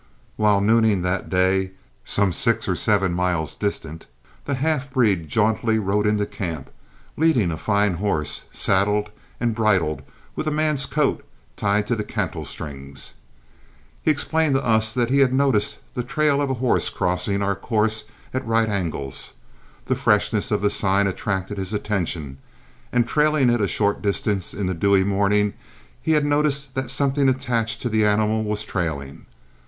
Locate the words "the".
4.45-4.55, 11.95-12.03, 15.93-16.01, 19.85-19.95, 20.63-20.71, 24.65-24.73, 27.89-28.03